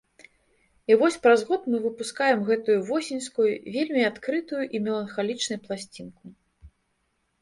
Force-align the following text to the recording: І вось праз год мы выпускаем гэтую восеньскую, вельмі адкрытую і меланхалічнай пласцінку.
І 0.91 0.95
вось 1.01 1.17
праз 1.25 1.43
год 1.49 1.67
мы 1.73 1.77
выпускаем 1.83 2.39
гэтую 2.49 2.77
восеньскую, 2.89 3.47
вельмі 3.77 4.01
адкрытую 4.11 4.63
і 4.65 4.77
меланхалічнай 4.89 5.59
пласцінку. 5.69 6.25